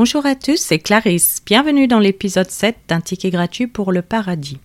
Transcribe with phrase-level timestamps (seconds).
[0.00, 1.42] Bonjour à tous, c'est Clarisse.
[1.44, 4.60] Bienvenue dans l'épisode 7 d'un ticket gratuit pour le paradis.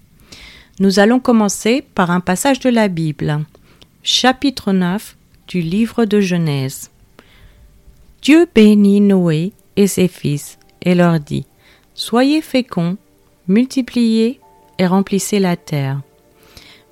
[0.79, 3.43] Nous allons commencer par un passage de la Bible.
[4.03, 6.91] Chapitre 9 du livre de Genèse.
[8.21, 11.47] Dieu bénit Noé et ses fils et leur dit
[11.95, 12.97] Soyez féconds,
[13.47, 14.39] multipliez
[14.77, 16.01] et remplissez la terre.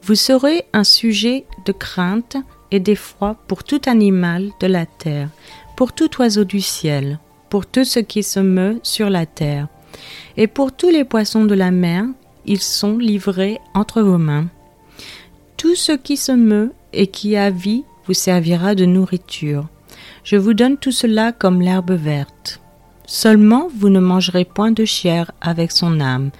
[0.01, 2.37] Vous serez un sujet de crainte
[2.71, 5.29] et d'effroi pour tout animal de la terre,
[5.77, 7.19] pour tout oiseau du ciel,
[7.51, 9.67] pour tout ce qui se meut sur la terre,
[10.37, 12.05] et pour tous les poissons de la mer,
[12.45, 14.47] ils sont livrés entre vos mains.
[15.57, 19.67] Tout ce qui se meut et qui a vie vous servira de nourriture.
[20.23, 22.61] Je vous donne tout cela comme l'herbe verte.
[23.05, 26.31] Seulement vous ne mangerez point de chair avec son âme,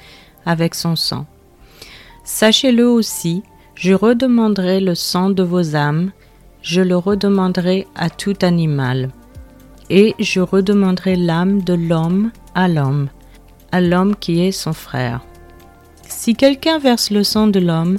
[0.46, 1.26] avec son sang.
[2.24, 3.44] Sachez-le aussi,
[3.76, 6.12] je redemanderai le sang de vos âmes,
[6.62, 9.10] je le redemanderai à tout animal.
[9.94, 13.10] Et je redemanderai l'âme de l'homme à l'homme,
[13.74, 15.20] à l'homme qui est son frère.
[16.08, 17.98] Si quelqu'un verse le sang de l'homme,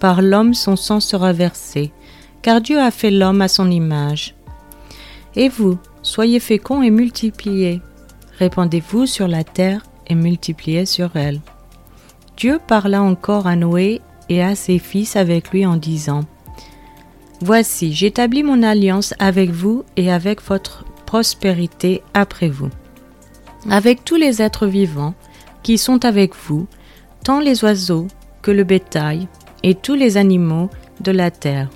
[0.00, 1.92] par l'homme son sang sera versé,
[2.40, 4.36] car Dieu a fait l'homme à son image.
[5.36, 7.82] Et vous, soyez féconds et multipliez,
[8.38, 11.42] répandez-vous sur la terre et multipliez sur elle.
[12.38, 16.22] Dieu parla encore à Noé et à ses fils avec lui en disant
[17.42, 22.68] Voici, j'établis mon alliance avec vous et avec votre prospérité après vous,
[23.70, 25.14] avec tous les êtres vivants
[25.62, 26.66] qui sont avec vous,
[27.24, 28.08] tant les oiseaux
[28.42, 29.26] que le bétail
[29.62, 30.68] et tous les animaux
[31.00, 31.70] de la terre,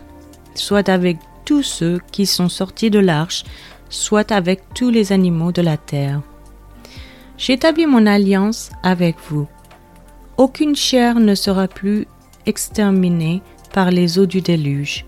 [0.54, 1.16] soit avec
[1.46, 3.44] tous ceux qui sont sortis de l'arche,
[3.88, 6.20] soit avec tous les animaux de la terre.
[7.38, 9.48] J'établis mon alliance avec vous.
[10.36, 12.06] Aucune chair ne sera plus
[12.44, 13.40] exterminée
[13.72, 15.06] par les eaux du déluge,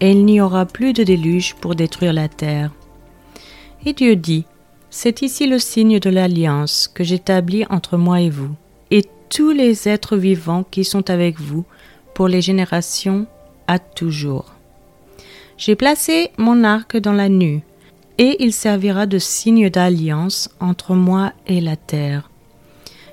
[0.00, 2.70] et il n'y aura plus de déluge pour détruire la terre.
[3.88, 4.44] Et Dieu dit,
[4.90, 8.54] C'est ici le signe de l'alliance que j'établis entre moi et vous,
[8.90, 11.64] et tous les êtres vivants qui sont avec vous,
[12.12, 13.26] pour les générations
[13.66, 14.52] à toujours.
[15.56, 17.62] J'ai placé mon arc dans la nue,
[18.18, 22.28] et il servira de signe d'alliance entre moi et la terre.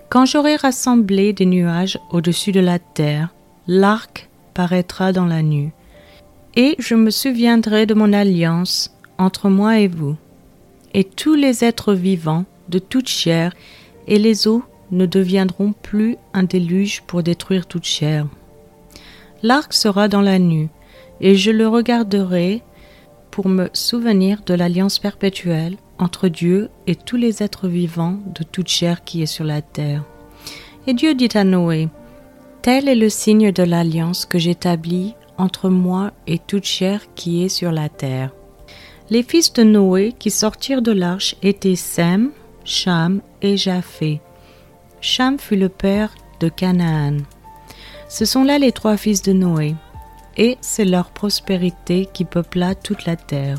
[0.09, 3.29] Quand j'aurai rassemblé des nuages au-dessus de la terre,
[3.65, 5.71] l'arc paraîtra dans la nue,
[6.57, 10.17] et je me souviendrai de mon alliance entre moi et vous.
[10.97, 13.53] Et tous les êtres vivants de toute chair
[14.07, 18.25] et les eaux ne deviendront plus un déluge pour détruire toute chair.
[19.43, 20.69] L'arc sera dans la nue,
[21.19, 22.61] et je le regarderai
[23.29, 28.69] pour me souvenir de l'alliance perpétuelle entre Dieu et tous les êtres vivants de toute
[28.69, 30.05] chair qui est sur la terre.
[30.87, 31.89] Et Dieu dit à Noé,
[32.61, 37.49] Tel est le signe de l'alliance que j'établis entre moi et toute chair qui est
[37.49, 38.31] sur la terre.
[39.11, 42.31] Les fils de Noé qui sortirent de l'arche étaient Sem,
[42.63, 44.19] Cham et Japhé.
[44.99, 47.17] Cham fut le père de Canaan.
[48.09, 49.75] Ce sont là les trois fils de Noé,
[50.37, 53.57] et c'est leur prospérité qui peupla toute la terre.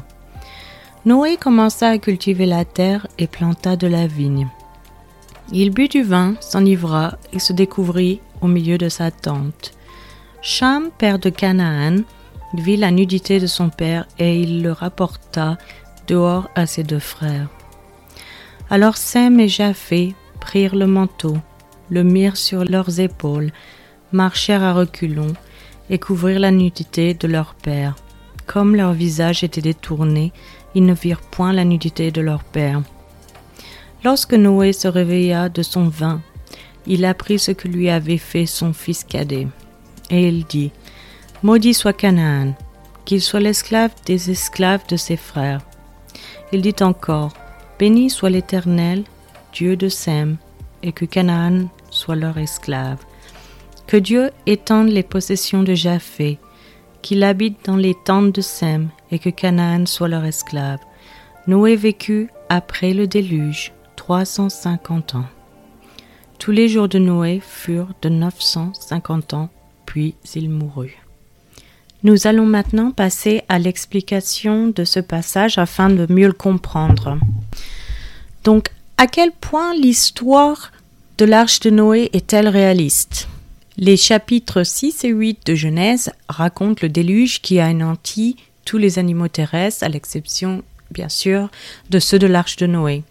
[1.04, 4.48] Noé commença à cultiver la terre et planta de la vigne.
[5.52, 9.72] Il but du vin, s'enivra et se découvrit au milieu de sa tente.
[10.42, 11.98] Cham, père de Canaan,
[12.54, 15.58] vit la nudité de son père et il le rapporta
[16.06, 17.48] dehors à ses deux frères.
[18.70, 21.38] Alors Sem et Japhé prirent le manteau,
[21.90, 23.52] le mirent sur leurs épaules,
[24.12, 25.34] marchèrent à reculons
[25.90, 27.96] et couvrirent la nudité de leur père.
[28.46, 30.32] Comme leur visage était détourné,
[30.74, 32.82] ils ne virent point la nudité de leur père.
[34.04, 36.20] Lorsque Noé se réveilla de son vin,
[36.86, 39.48] il apprit ce que lui avait fait son fils cadet.
[40.10, 40.70] Et il dit,
[41.46, 42.54] Maudit soit Canaan,
[43.04, 45.60] qu'il soit l'esclave des esclaves de ses frères.
[46.52, 47.34] Il dit encore,
[47.78, 49.04] Béni soit l'Éternel,
[49.52, 50.38] Dieu de Sem,
[50.82, 52.98] et que Canaan soit leur esclave.
[53.86, 56.40] Que Dieu étende les possessions de Japhé,
[57.00, 60.81] qu'il habite dans les tentes de Sem, et que Canaan soit leur esclave.
[61.46, 65.26] Noé vécut après le déluge 350 ans.
[66.40, 69.49] Tous les jours de Noé furent de 950 ans,
[69.87, 71.06] puis il mourut.
[72.02, 77.19] Nous allons maintenant passer à l'explication de ce passage afin de mieux le comprendre.
[78.44, 80.72] Donc, à quel point l'histoire
[81.19, 83.28] de l'arche de Noé est-elle réaliste?
[83.78, 88.99] Les chapitres 6 et 8 de Genèse racontent le déluge qui a anéanti tous les
[88.99, 91.50] animaux terrestres, à l'exception, bien sûr,
[91.90, 93.02] de ceux de l'arche de Noé.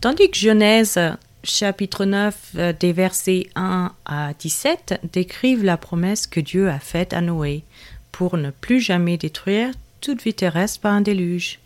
[0.00, 0.98] Tandis que Genèse
[1.44, 7.12] chapitre 9 euh, des versets 1 à 17 décrivent la promesse que Dieu a faite
[7.12, 7.62] à Noé
[8.12, 9.70] pour ne plus jamais détruire
[10.00, 11.60] toute vie terrestre par un déluge.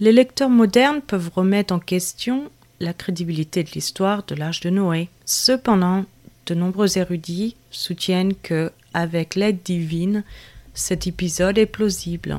[0.00, 2.50] Les lecteurs modernes peuvent remettre en question
[2.80, 5.08] la crédibilité de l'histoire de l'Arche de Noé.
[5.24, 6.04] Cependant,
[6.46, 10.24] de nombreux érudits soutiennent que, avec l'aide divine,
[10.74, 12.38] cet épisode est plausible.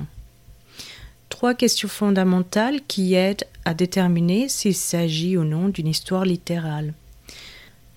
[1.30, 6.93] Trois questions fondamentales qui aident à déterminer s'il s'agit ou non d'une histoire littérale.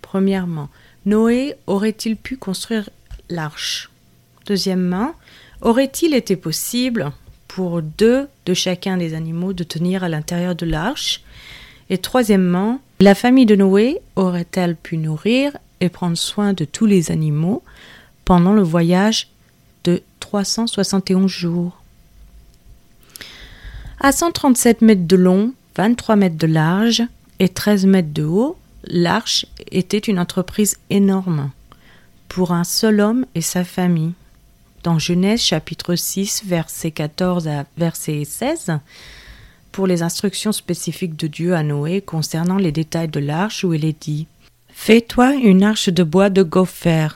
[0.02, 0.68] Premièrement,
[1.06, 2.88] Noé aurait-il pu construire
[3.28, 3.90] l'arche?
[4.46, 5.12] Deuxièmement,
[5.60, 7.12] aurait-il été possible
[7.48, 11.22] pour deux de chacun des animaux de tenir à l'intérieur de l'arche?
[11.90, 17.10] Et troisièmement, la famille de Noé aurait-elle pu nourrir et prendre soin de tous les
[17.10, 17.62] animaux
[18.24, 19.28] pendant le voyage
[19.84, 21.83] de 371 jours?
[24.06, 27.02] À 137 mètres de long, 23 mètres de large
[27.38, 31.50] et 13 mètres de haut, l'arche était une entreprise énorme
[32.28, 34.12] pour un seul homme et sa famille.
[34.82, 38.72] Dans Genèse chapitre 6, verset 14 à verset 16,
[39.72, 43.86] pour les instructions spécifiques de Dieu à Noé concernant les détails de l'arche où il
[43.86, 44.26] est dit
[44.68, 47.08] Fais-toi une arche de bois de gopher.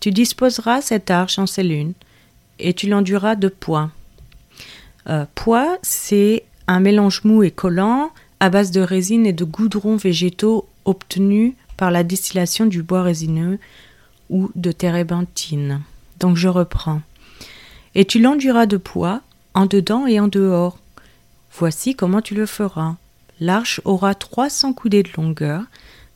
[0.00, 1.92] Tu disposeras cette arche en cellules
[2.58, 3.92] et tu l'enduras de poids.
[5.08, 8.10] Euh, poids, c'est un mélange mou et collant
[8.40, 13.58] à base de résine et de goudrons végétaux obtenus par la distillation du bois résineux
[14.30, 15.82] ou de térébenthine.
[16.18, 17.02] Donc je reprends.
[17.94, 19.22] Et tu l'enduras de poids
[19.54, 20.78] en dedans et en dehors.
[21.52, 22.96] Voici comment tu le feras.
[23.40, 25.62] L'arche aura 300 coudées de longueur,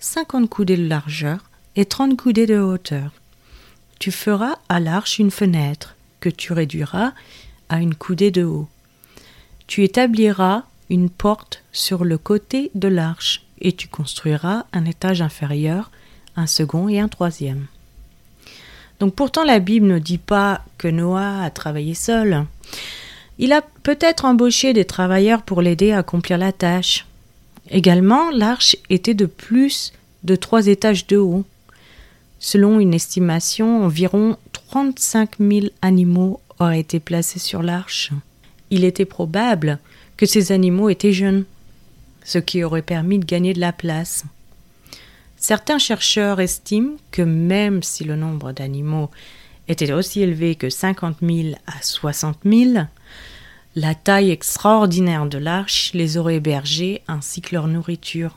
[0.01, 3.13] 50 coudées de largeur et 30 coudées de hauteur.
[3.99, 7.13] Tu feras à l'arche une fenêtre que tu réduiras
[7.69, 8.69] à une coudée de haut.
[9.71, 15.93] Tu établiras une porte sur le côté de l'arche et tu construiras un étage inférieur,
[16.35, 17.67] un second et un troisième.
[18.99, 22.47] Donc pourtant la Bible ne dit pas que Noah a travaillé seul.
[23.39, 27.07] Il a peut-être embauché des travailleurs pour l'aider à accomplir la tâche.
[27.71, 29.93] Également, l'arche était de plus
[30.25, 31.45] de trois étages de haut.
[32.41, 38.11] Selon une estimation, environ 35 000 animaux auraient été placés sur l'arche.
[38.71, 39.79] Il était probable
[40.17, 41.45] que ces animaux étaient jeunes,
[42.25, 44.25] ce qui aurait permis de gagner de la place.
[45.37, 49.11] Certains chercheurs estiment que même si le nombre d'animaux
[49.69, 52.85] était aussi élevé que 50 000 à 60 000,
[53.77, 58.37] la taille extraordinaire de l'arche les aurait hébergés ainsi que leur nourriture.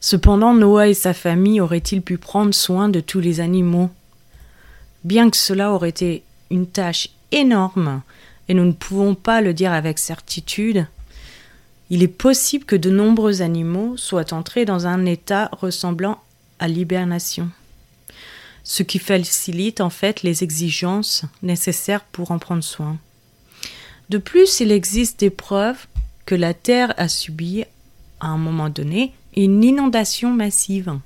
[0.00, 3.90] Cependant, Noah et sa famille auraient-ils pu prendre soin de tous les animaux?
[5.04, 8.02] Bien que cela aurait été une tâche énorme,
[8.50, 10.88] et nous ne pouvons pas le dire avec certitude,
[11.88, 16.20] il est possible que de nombreux animaux soient entrés dans un état ressemblant
[16.58, 17.48] à l'hibernation,
[18.64, 22.98] ce qui facilite en fait les exigences nécessaires pour en prendre soin.
[24.08, 25.86] De plus, il existe des preuves
[26.26, 27.62] que la Terre a subi,
[28.18, 30.98] à un moment donné, une inondation massive.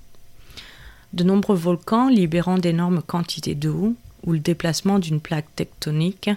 [1.13, 3.95] De nombreux volcans libérant d'énormes quantités d'eau
[4.25, 6.31] ou le déplacement d'une plaque tectonique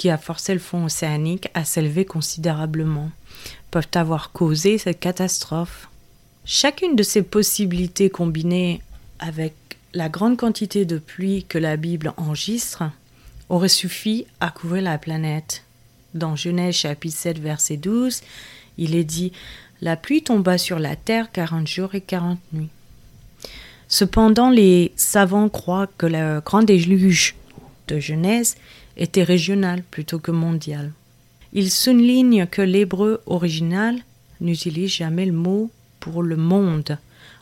[0.00, 3.10] qui a forcé le fond océanique à s'élever considérablement,
[3.70, 5.90] peuvent avoir causé cette catastrophe.
[6.46, 8.80] Chacune de ces possibilités combinées
[9.18, 9.52] avec
[9.92, 12.84] la grande quantité de pluie que la Bible enregistre
[13.50, 15.64] aurait suffi à couvrir la planète.
[16.14, 18.22] Dans Genèse chapitre 7 verset 12,
[18.78, 19.32] il est dit
[19.82, 22.70] La pluie tomba sur la terre quarante jours et quarante nuits.
[23.86, 27.34] Cependant, les savants croient que le grand déluge
[27.88, 28.56] de Genèse
[29.00, 30.92] était régional plutôt que mondial.
[31.52, 33.96] Il souligne que l'hébreu original
[34.40, 36.98] n'utilise jamais le mot pour le monde.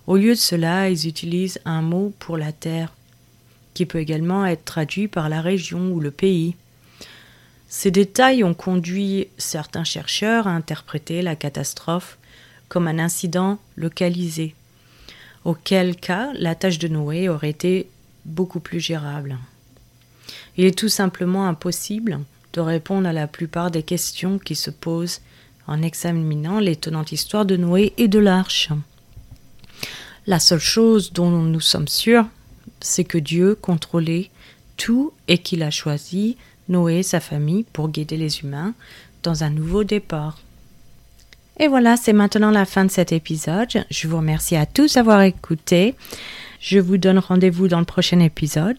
[0.07, 2.95] Au lieu de cela, ils utilisent un mot pour la terre,
[3.75, 6.55] qui peut également être traduit par la région ou le pays.
[7.69, 12.17] Ces détails ont conduit certains chercheurs à interpréter la catastrophe
[12.69, 14.55] comme un incident localisé,
[15.45, 17.89] auquel cas la tâche de Noé aurait été
[18.25, 19.37] beaucoup plus gérable.
[20.59, 22.19] Il est tout simplement impossible
[22.53, 25.21] de répondre à la plupart des questions qui se posent
[25.69, 28.71] en examinant l'étonnante histoire de Noé et de l'arche.
[30.27, 32.27] La seule chose dont nous sommes sûrs,
[32.81, 34.31] c'est que Dieu contrôlait
[34.77, 36.37] tout et qu'il a choisi
[36.69, 38.75] Noé et sa famille pour guider les humains
[39.23, 40.39] dans un nouveau départ.
[41.61, 43.85] Et voilà, c'est maintenant la fin de cet épisode.
[43.91, 45.95] Je vous remercie à tous d'avoir écouté.
[46.61, 48.79] Je vous donne rendez-vous dans le prochain épisode.